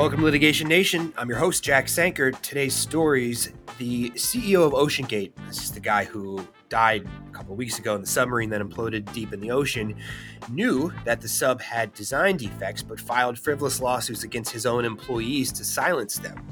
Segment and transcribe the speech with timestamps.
[0.00, 1.12] Welcome to Litigation Nation.
[1.18, 2.30] I'm your host, Jack Sanker.
[2.30, 7.78] Today's stories the CEO of OceanGate, this is the guy who died a couple weeks
[7.78, 9.94] ago in the submarine that imploded deep in the ocean,
[10.48, 15.52] knew that the sub had design defects but filed frivolous lawsuits against his own employees
[15.52, 16.46] to silence them.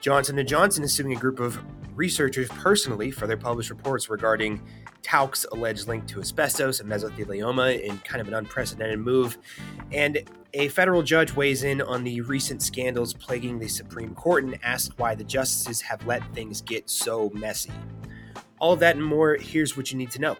[0.00, 1.62] Johnson & Johnson is suing a group of
[1.94, 4.58] researchers personally for their published reports regarding
[5.04, 9.38] talc's alleged link to asbestos and mesothelioma in kind of an unprecedented move.
[9.92, 10.18] And
[10.54, 14.96] a federal judge weighs in on the recent scandals plaguing the Supreme Court and asks
[14.96, 17.72] why the justices have let things get so messy.
[18.58, 20.36] All of that and more, here's what you need to know.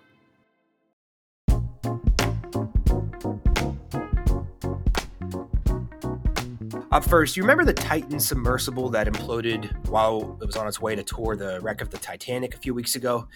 [6.90, 10.94] Up first, you remember the Titan submersible that imploded while it was on its way
[10.94, 13.26] to tour the wreck of the Titanic a few weeks ago?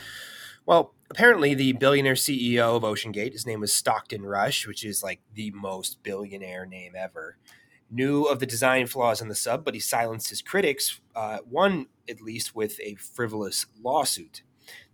[0.68, 5.22] Well, apparently, the billionaire CEO of OceanGate, his name was Stockton Rush, which is like
[5.32, 7.38] the most billionaire name ever,
[7.90, 11.87] knew of the design flaws in the sub, but he silenced his critics, uh, one
[12.06, 14.43] at least with a frivolous lawsuit.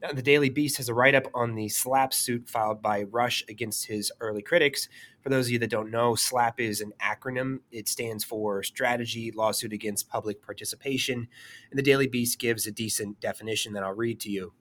[0.00, 3.42] Now, the Daily Beast has a write up on the SLAPP suit filed by Rush
[3.48, 4.88] against his early critics.
[5.22, 7.60] For those of you that don't know, SLAPP is an acronym.
[7.72, 11.26] It stands for Strategy Lawsuit Against Public Participation.
[11.70, 14.52] And the Daily Beast gives a decent definition that I'll read to you.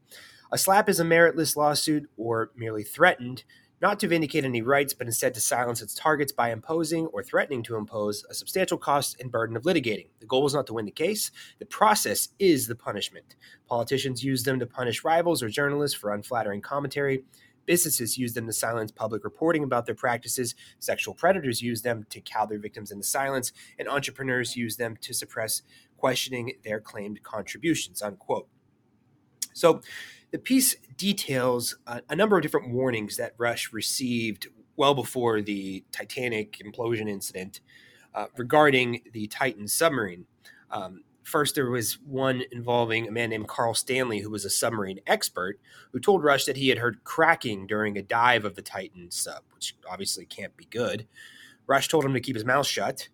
[0.53, 3.43] A slap is a meritless lawsuit or merely threatened
[3.81, 7.63] not to vindicate any rights, but instead to silence its targets by imposing or threatening
[7.63, 10.09] to impose a substantial cost and burden of litigating.
[10.19, 13.35] The goal is not to win the case, the process is the punishment.
[13.67, 17.23] Politicians use them to punish rivals or journalists for unflattering commentary.
[17.65, 20.53] Businesses use them to silence public reporting about their practices.
[20.77, 23.53] Sexual predators use them to cow their victims into silence.
[23.79, 25.63] And entrepreneurs use them to suppress
[25.97, 28.03] questioning their claimed contributions.
[28.03, 28.47] Unquote.
[29.53, 29.81] So,
[30.33, 35.85] the piece details a, a, number of different warnings that Rush received well before the
[35.91, 37.61] Titanic implosion incident
[38.15, 40.25] uh, regarding the Titan submarine.
[40.71, 45.01] Um, first, there was one involving a man named Karl Stanley, who was a submarine
[45.05, 45.59] expert,
[45.91, 49.43] who told Rush that he had heard cracking during a dive of the Titan sub,
[49.53, 51.07] which obviously can't be good.
[51.67, 53.07] Rush told him to keep his mouth shut,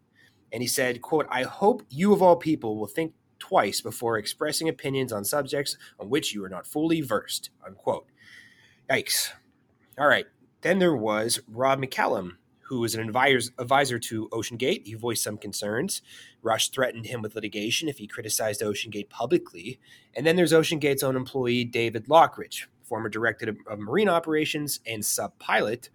[0.54, 4.70] and he said, quote, I hope you of all people will think twice before expressing
[4.70, 7.50] opinions on subjects on which you are not fully versed.
[7.66, 8.08] Unquote.
[8.90, 9.32] Yikes.
[9.98, 10.26] All right.
[10.62, 14.86] Then there was Rob McCallum, who was an advisor, advisor to OceanGate.
[14.86, 16.02] He voiced some concerns.
[16.42, 19.80] Rush threatened him with litigation if he criticized OceanGate publicly.
[20.16, 25.38] And then there's OceanGate's own employee, David Lochridge, former director of marine operations and sub
[25.40, 25.90] pilot,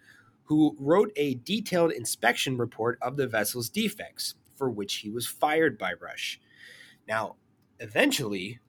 [0.45, 5.79] who wrote a detailed inspection report of the vessel's defects, for which he was fired
[5.79, 6.41] by Rush.
[7.09, 7.37] Now,
[7.81, 8.61] eventually,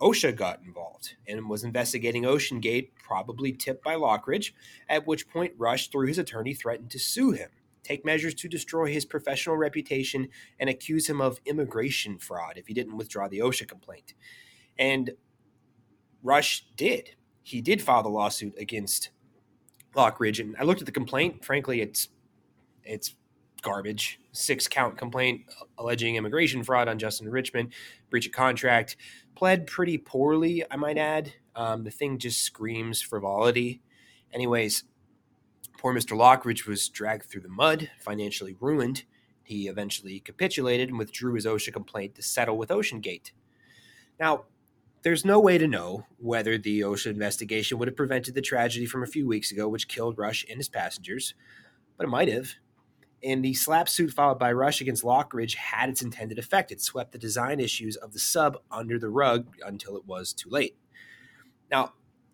[0.00, 4.52] OSHA got involved and was investigating OceanGate, probably tipped by Lochridge,
[4.88, 7.50] at which point Rush, through his attorney, threatened to sue him,
[7.82, 12.74] take measures to destroy his professional reputation, and accuse him of immigration fraud if he
[12.74, 14.14] didn't withdraw the OSHA complaint.
[14.78, 15.12] And
[16.22, 17.10] Rush did.
[17.42, 19.10] He did file the lawsuit against
[19.94, 21.44] Lochridge, and I looked at the complaint.
[21.44, 22.08] Frankly, it's
[22.84, 23.14] it's
[23.62, 24.18] garbage.
[24.32, 25.42] Six count complaint
[25.78, 27.72] alleging immigration fraud unjust enrichment,
[28.10, 28.96] breach of contract,
[29.34, 31.32] pled pretty poorly, I might add.
[31.54, 33.82] Um, the thing just screams frivolity.
[34.32, 34.84] Anyways,
[35.78, 36.16] poor Mr.
[36.16, 39.04] Lochridge was dragged through the mud, financially ruined.
[39.42, 43.32] He eventually capitulated and withdrew his OSHA complaint to settle with OceanGate.
[44.18, 44.44] Now,
[45.02, 49.02] there's no way to know whether the OSHA investigation would have prevented the tragedy from
[49.02, 51.34] a few weeks ago, which killed Rush and his passengers,
[51.96, 52.54] but it might have
[53.24, 56.72] and the SLAPP suit filed by Rush against Lochridge had its intended effect.
[56.72, 60.50] It swept the design issues of the sub under the rug until it was too
[60.50, 60.76] late.
[61.70, 61.92] Now,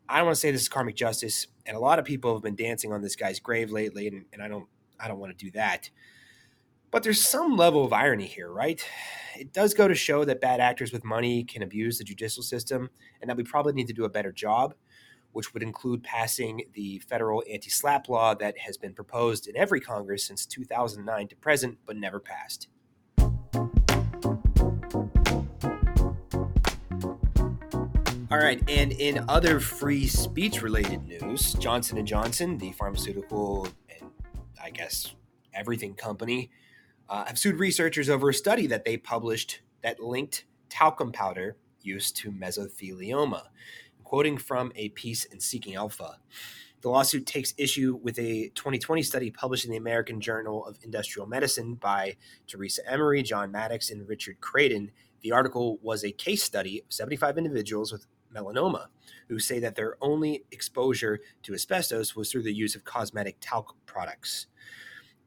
[0.08, 2.42] I don't want to say this is karmic justice, and a lot of people have
[2.42, 4.66] been dancing on this guy's grave lately, and, and I don't
[4.98, 5.90] I don't want to do that.
[6.90, 8.82] But there's some level of irony here, right?
[9.36, 12.88] It does go to show that bad actors with money can abuse the judicial system,
[13.20, 14.74] and that we probably need to do a better job
[15.32, 19.80] which would include passing the federal anti SLAPP law that has been proposed in every
[19.80, 22.68] Congress since 2009 to present, but never passed.
[28.30, 34.10] All right, and in other free speech related news, Johnson & Johnson, the pharmaceutical and
[34.62, 35.14] I guess
[35.54, 36.50] everything company,
[37.08, 42.12] uh, have sued researchers over a study that they published that linked talcum powder use
[42.12, 43.44] to mesothelioma
[44.08, 46.16] quoting from a piece in Seeking Alpha.
[46.80, 51.26] The lawsuit takes issue with a 2020 study published in the American Journal of Industrial
[51.26, 52.16] Medicine by
[52.46, 54.92] Theresa Emory, John Maddox, and Richard Kradin.
[55.20, 58.86] The article was a case study of 75 individuals with melanoma
[59.28, 63.76] who say that their only exposure to asbestos was through the use of cosmetic talc
[63.84, 64.46] products.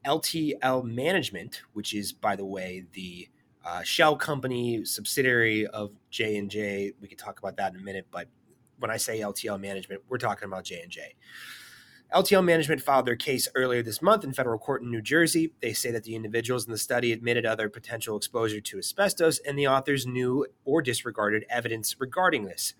[0.03, 3.29] LTL Management, which is, by the way, the
[3.63, 6.93] uh, shell company, subsidiary of J and J.
[6.99, 8.27] We could talk about that in a minute, but
[8.81, 11.15] when I say LTL management, we're talking about J and J.
[12.13, 15.53] LTL Management filed their case earlier this month in federal court in New Jersey.
[15.61, 19.57] They say that the individuals in the study admitted other potential exposure to asbestos, and
[19.57, 22.73] the authors knew or disregarded evidence regarding this.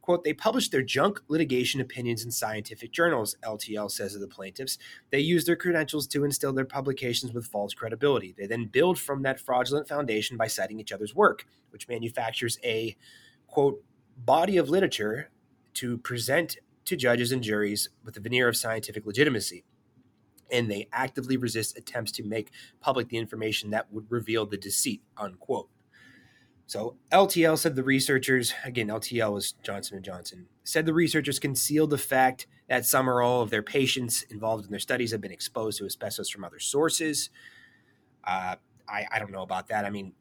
[0.00, 4.78] Quote, they published their junk litigation opinions in scientific journals, LTL says of the plaintiffs.
[5.10, 8.34] They used their credentials to instill their publications with false credibility.
[8.36, 12.96] They then build from that fraudulent foundation by citing each other's work, which manufactures a,
[13.46, 13.82] quote,
[14.16, 15.30] body of literature
[15.74, 19.64] to present to judges and juries with a veneer of scientific legitimacy.
[20.50, 22.50] And they actively resist attempts to make
[22.80, 25.68] public the information that would reveal the deceit, unquote.
[26.66, 31.90] So LTL said the researchers, again, LTL was Johnson and Johnson, said the researchers concealed
[31.90, 35.32] the fact that some or all of their patients involved in their studies have been
[35.32, 37.28] exposed to asbestos from other sources.
[38.22, 38.56] Uh,
[38.88, 39.84] I, I don't know about that.
[39.84, 40.14] I mean,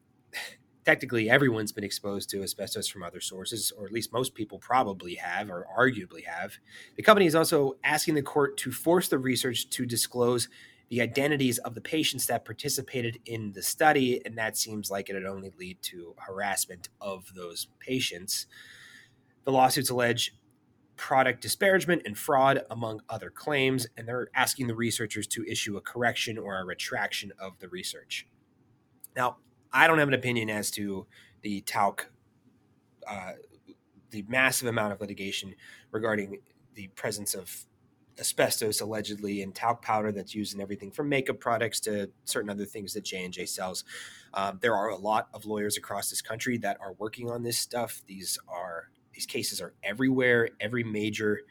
[0.86, 5.16] technically everyone's been exposed to asbestos from other sources, or at least most people probably
[5.16, 6.54] have, or arguably have.
[6.96, 10.50] The company is also asking the court to force the research to disclose
[10.90, 15.14] the identities of the patients that participated in the study, and that seems like it
[15.14, 18.48] would only lead to harassment of those patients.
[19.46, 20.36] The lawsuits allege
[20.96, 25.82] product disparagement and fraud, among other claims, and they're asking the researchers to issue a
[25.82, 28.28] correction or a retraction of the research.
[29.16, 29.38] Now,
[29.74, 31.08] I don't have an opinion as to
[31.42, 32.12] the talc,
[33.08, 33.34] uh,
[34.12, 35.56] the massive amount of litigation
[35.92, 36.40] regarding
[36.76, 37.66] the presence of
[38.20, 42.66] asbestos allegedly in talc powder that's used in everything from makeup products to certain other
[42.66, 43.84] things that J and J sells.
[44.34, 47.58] Um, there are a lot of lawyers across this country that are working on this
[47.58, 48.04] stuff.
[48.08, 50.50] These are these cases are everywhere.
[50.60, 51.42] Every major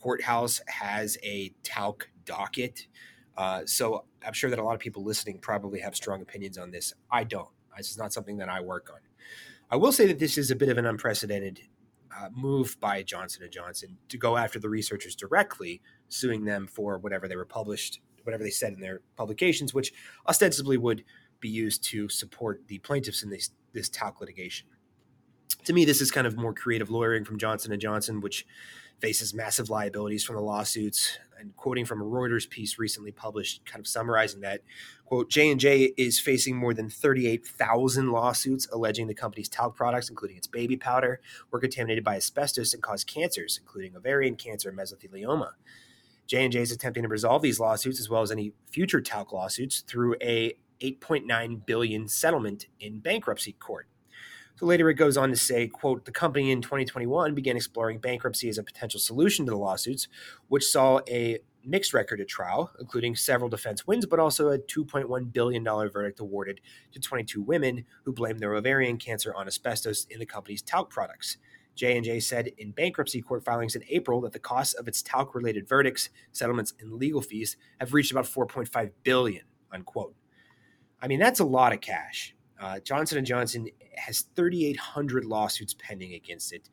[0.00, 2.86] courthouse has a talc docket.
[3.36, 6.70] Uh, so I'm sure that a lot of people listening probably have strong opinions on
[6.70, 6.92] this.
[7.10, 7.48] I don't.
[7.76, 9.00] This is not something that I work on.
[9.70, 11.60] I will say that this is a bit of an unprecedented
[12.14, 16.98] uh, move by Johnson and Johnson to go after the researchers directly, suing them for
[16.98, 19.92] whatever they were published, whatever they said in their publications, which
[20.28, 21.04] ostensibly would
[21.40, 24.68] be used to support the plaintiffs in this this talc litigation.
[25.64, 28.46] To me, this is kind of more creative lawyering from Johnson and Johnson, which
[29.00, 31.18] faces massive liabilities from the lawsuits.
[31.38, 34.60] And quoting from a Reuters piece recently published, kind of summarizing that,
[35.04, 40.46] quote, J&J is facing more than 38,000 lawsuits alleging the company's talc products, including its
[40.46, 41.20] baby powder,
[41.50, 45.50] were contaminated by asbestos and caused cancers, including ovarian cancer and mesothelioma.
[46.28, 50.14] J&J is attempting to resolve these lawsuits as well as any future talc lawsuits through
[50.22, 53.88] a 8.9 billion settlement in bankruptcy court.
[54.56, 58.48] So later it goes on to say, quote, the company in 2021 began exploring bankruptcy
[58.48, 60.08] as a potential solution to the lawsuits,
[60.48, 65.32] which saw a mixed record at trial, including several defense wins, but also a $2.1
[65.32, 66.60] billion verdict awarded
[66.92, 71.38] to 22 women who blamed their ovarian cancer on asbestos in the company's talc products.
[71.74, 76.10] J&J said in bankruptcy court filings in April that the costs of its talc-related verdicts,
[76.30, 80.14] settlements, and legal fees have reached about 4.5 billion, unquote.
[81.00, 82.34] I mean, that's a lot of cash.
[82.62, 86.70] Uh, Johnson & Johnson has 3,800 lawsuits pending against it.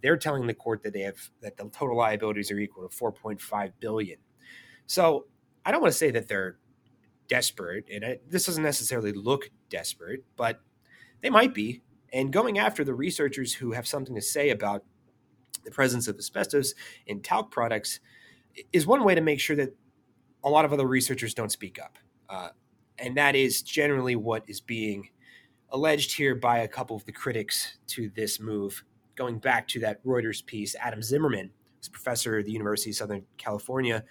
[0.00, 3.72] They're telling the court that they have that the total liabilities are equal to 4.5
[3.80, 4.18] billion.
[4.86, 5.26] So
[5.64, 6.58] I don't want to say that they're
[7.28, 10.60] desperate, and it, this doesn't necessarily look desperate, but
[11.22, 11.82] they might be.
[12.12, 14.84] And going after the researchers who have something to say about
[15.64, 16.74] the presence of asbestos
[17.06, 18.00] in talc products
[18.72, 19.74] is one way to make sure that
[20.44, 21.98] a lot of other researchers don't speak up.
[22.28, 22.50] Uh,
[22.98, 25.08] and that is generally what is being
[25.72, 28.84] alleged here by a couple of the critics to this move.
[29.16, 33.24] Going back to that Reuters piece, Adam Zimmerman, who's professor at the University of Southern
[33.38, 34.04] California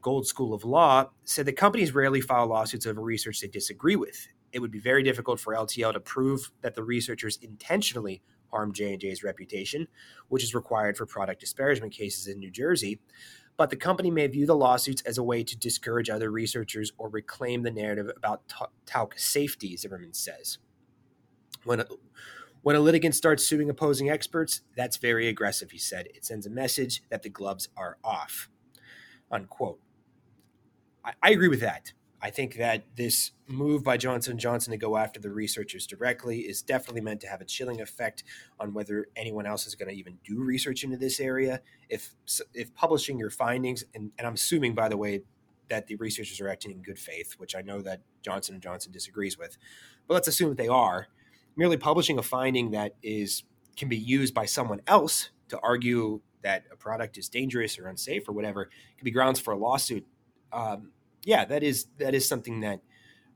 [0.00, 4.28] Gould School of Law, said that companies rarely file lawsuits over research they disagree with.
[4.52, 9.22] It would be very difficult for LTL to prove that the researchers intentionally harmed J&J's
[9.22, 9.88] reputation,
[10.28, 13.00] which is required for product disparagement cases in New Jersey.
[13.58, 17.10] But the company may view the lawsuits as a way to discourage other researchers or
[17.10, 18.42] reclaim the narrative about
[18.86, 20.58] talc safety, Zimmerman says.
[21.64, 21.86] When a,
[22.62, 26.08] when a litigant starts suing opposing experts, that's very aggressive, he said.
[26.14, 28.48] It sends a message that the gloves are off.
[29.30, 29.80] Unquote.
[31.04, 31.92] I, I agree with that.
[32.24, 36.62] I think that this move by Johnson Johnson to go after the researchers directly is
[36.62, 38.24] definitely meant to have a chilling effect
[38.58, 41.60] on whether anyone else is going to even do research into this area.
[41.90, 42.14] If
[42.54, 45.20] if publishing your findings, and, and I'm assuming, by the way,
[45.68, 48.90] that the researchers are acting in good faith, which I know that Johnson and Johnson
[48.90, 49.58] disagrees with,
[50.08, 51.08] but let's assume that they are
[51.56, 53.44] merely publishing a finding that is
[53.76, 58.28] can be used by someone else to argue that a product is dangerous or unsafe
[58.28, 60.06] or whatever can be grounds for a lawsuit.
[60.52, 60.92] Um,
[61.24, 62.80] yeah, that is that is something that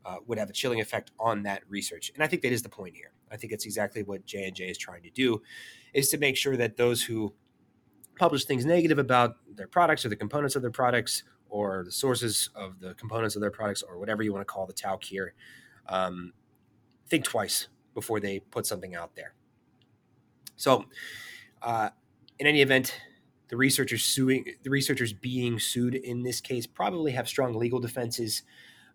[0.04, 2.12] uh, would have a chilling effect on that research.
[2.14, 3.12] And I think that is the point here.
[3.30, 5.42] I think it's exactly what J and J is trying to do,
[5.92, 7.34] is to make sure that those who
[8.18, 12.50] publish things negative about their products or the components of their products or the sources
[12.54, 15.34] of the components of their products or whatever you want to call the talc here,
[15.88, 16.32] um,
[17.08, 19.34] think twice before they put something out there.
[20.54, 20.84] So,
[21.60, 21.90] uh,
[22.38, 22.94] in any event,
[23.48, 28.42] the researchers suing the researchers being sued in this case probably have strong legal defenses.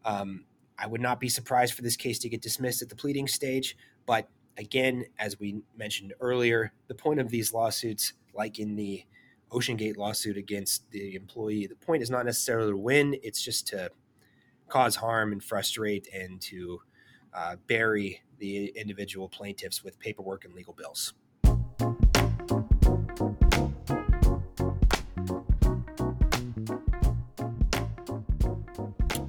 [0.05, 0.45] Um,
[0.79, 3.75] I would not be surprised for this case to get dismissed at the pleading stage,
[4.05, 9.03] but again, as we mentioned earlier, the point of these lawsuits, like in the
[9.51, 13.89] OceanGate lawsuit against the employee, the point is not necessarily to win; it's just to
[14.69, 16.79] cause harm and frustrate and to
[17.33, 21.13] uh, bury the individual plaintiffs with paperwork and legal bills.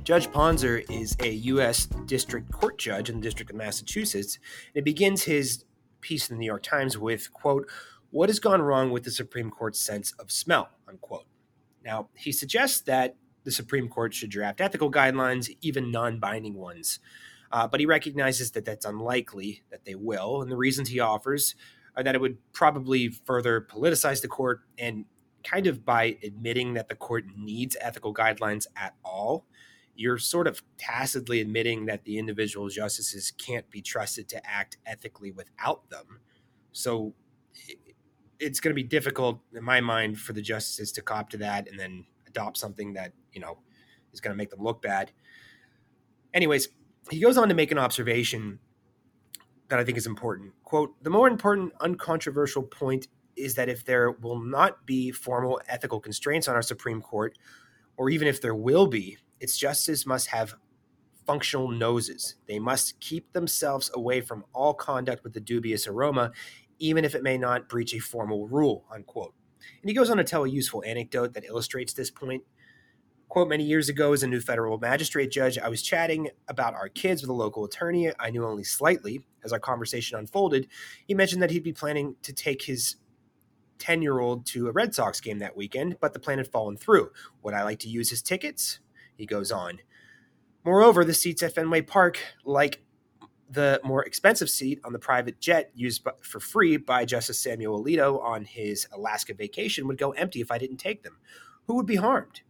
[0.04, 1.86] Judge Ponsor is a U.S.
[2.04, 4.38] District Court judge in the District of Massachusetts.
[4.74, 5.64] And it begins his
[6.02, 7.66] piece in the New York Times with, quote,
[8.10, 11.24] what has gone wrong with the Supreme Court's sense of smell, unquote.
[11.82, 17.00] Now, he suggests that the Supreme Court should draft ethical guidelines, even non binding ones.
[17.54, 20.42] Uh, but he recognizes that that's unlikely that they will.
[20.42, 21.54] And the reasons he offers
[21.96, 25.04] are that it would probably further politicize the court and
[25.44, 29.46] kind of by admitting that the court needs ethical guidelines at all,
[29.94, 35.30] you're sort of tacitly admitting that the individual justices can't be trusted to act ethically
[35.30, 36.18] without them.
[36.72, 37.14] So
[38.40, 41.68] it's going to be difficult in my mind for the justices to cop to that
[41.68, 43.58] and then adopt something that, you know,
[44.12, 45.12] is going to make them look bad.
[46.32, 46.66] Anyways,
[47.10, 48.58] he goes on to make an observation
[49.68, 50.52] that I think is important.
[50.62, 56.00] Quote, the more important uncontroversial point is that if there will not be formal ethical
[56.00, 57.36] constraints on our Supreme Court,
[57.96, 60.54] or even if there will be, its justices must have
[61.26, 62.36] functional noses.
[62.46, 66.32] They must keep themselves away from all conduct with a dubious aroma,
[66.78, 69.34] even if it may not breach a formal rule, unquote.
[69.80, 72.42] And he goes on to tell a useful anecdote that illustrates this point.
[73.34, 76.88] Quote, many years ago, as a new federal magistrate judge, I was chatting about our
[76.88, 79.24] kids with a local attorney I knew only slightly.
[79.42, 80.68] As our conversation unfolded,
[81.08, 82.94] he mentioned that he'd be planning to take his
[83.80, 86.76] 10 year old to a Red Sox game that weekend, but the plan had fallen
[86.76, 87.10] through.
[87.42, 88.78] Would I like to use his tickets?
[89.16, 89.80] he goes on.
[90.64, 92.84] Moreover, the seats at Fenway Park, like
[93.50, 98.22] the more expensive seat on the private jet used for free by Justice Samuel Alito
[98.22, 101.16] on his Alaska vacation, would go empty if I didn't take them.
[101.66, 102.42] Who would be harmed?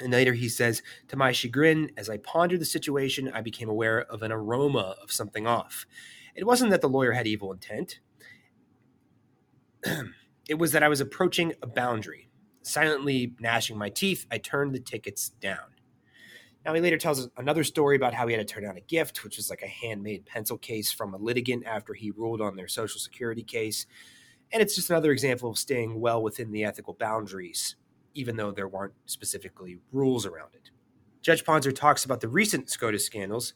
[0.00, 4.02] And later he says, To my chagrin, as I pondered the situation, I became aware
[4.02, 5.86] of an aroma of something off.
[6.34, 8.00] It wasn't that the lawyer had evil intent,
[10.48, 12.28] it was that I was approaching a boundary.
[12.62, 15.74] Silently gnashing my teeth, I turned the tickets down.
[16.64, 19.22] Now, he later tells another story about how he had to turn down a gift,
[19.22, 22.68] which was like a handmade pencil case from a litigant after he ruled on their
[22.68, 23.86] Social Security case.
[24.50, 27.76] And it's just another example of staying well within the ethical boundaries,
[28.14, 30.70] even though there weren't specifically rules around it.
[31.22, 33.54] Judge Ponsor talks about the recent SCOTUS scandals.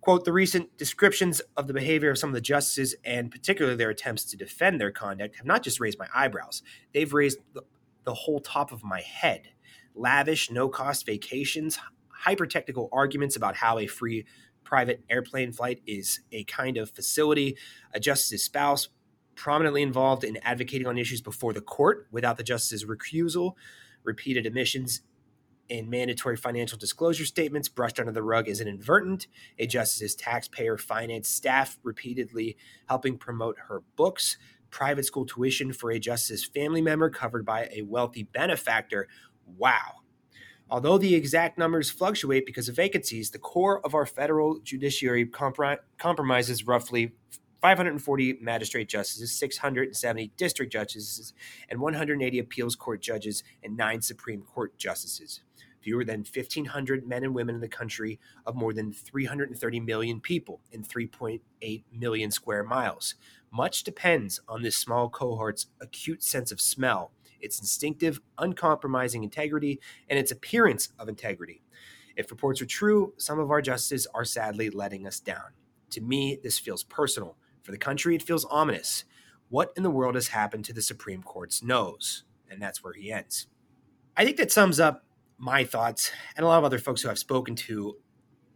[0.00, 3.90] Quote, the recent descriptions of the behavior of some of the justices and particularly their
[3.90, 7.62] attempts to defend their conduct have not just raised my eyebrows, they've raised the,
[8.04, 9.48] the whole top of my head.
[9.94, 14.24] Lavish, no cost vacations, hyper technical arguments about how a free
[14.62, 17.56] private airplane flight is a kind of facility,
[17.92, 18.88] a justice's spouse
[19.36, 23.52] prominently involved in advocating on issues before the court without the justice's recusal,
[24.02, 25.02] repeated admissions
[25.68, 29.26] in mandatory financial disclosure statements brushed under the rug as inadvertent,
[29.58, 34.36] a justice's taxpayer finance staff repeatedly helping promote her books,
[34.70, 39.08] private school tuition for a justice's family member covered by a wealthy benefactor.
[39.56, 40.00] Wow.
[40.68, 45.78] Although the exact numbers fluctuate because of vacancies, the core of our federal judiciary compri-
[45.98, 47.12] compromises roughly
[47.64, 51.32] 540 magistrate justices, 670 district judges,
[51.70, 55.40] and 180 appeals court judges, and nine Supreme Court justices.
[55.80, 60.60] Fewer than 1,500 men and women in the country of more than 330 million people
[60.72, 63.14] in 3.8 million square miles.
[63.50, 69.80] Much depends on this small cohort's acute sense of smell, its instinctive, uncompromising integrity,
[70.10, 71.62] and its appearance of integrity.
[72.14, 75.54] If reports are true, some of our justices are sadly letting us down.
[75.92, 77.38] To me, this feels personal.
[77.64, 79.04] For the country, it feels ominous.
[79.48, 82.24] What in the world has happened to the Supreme Court's nose?
[82.50, 83.48] And that's where he ends.
[84.16, 85.04] I think that sums up
[85.38, 87.96] my thoughts and a lot of other folks who I've spoken to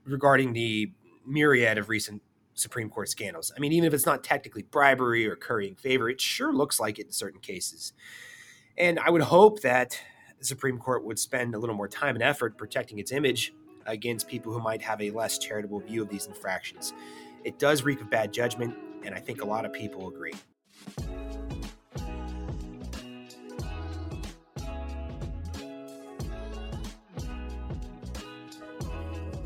[0.04, 0.92] regarding the
[1.26, 2.22] myriad of recent
[2.54, 3.50] Supreme Court scandals.
[3.56, 6.98] I mean, even if it's not technically bribery or currying favor, it sure looks like
[6.98, 7.92] it in certain cases.
[8.76, 9.98] And I would hope that
[10.38, 13.54] the Supreme Court would spend a little more time and effort protecting its image
[13.86, 16.92] against people who might have a less charitable view of these infractions.
[17.44, 20.34] It does reek of bad judgment, and I think a lot of people agree.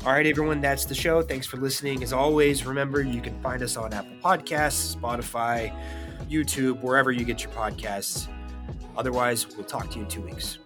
[0.05, 1.21] All right, everyone, that's the show.
[1.21, 2.03] Thanks for listening.
[2.03, 5.73] As always, remember you can find us on Apple Podcasts, Spotify,
[6.29, 8.27] YouTube, wherever you get your podcasts.
[8.97, 10.59] Otherwise, we'll talk to you in two weeks.